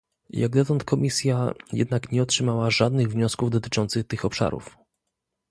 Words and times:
Jak 0.29 0.51
dotąd 0.55 0.83
Komisja 0.83 1.51
jednak 1.73 2.11
nie 2.11 2.23
otrzymała 2.23 2.69
żadnych 2.71 3.07
wniosków 3.09 3.49
dotyczących 3.49 4.07
tych 4.07 4.25
obszarów 4.25 4.77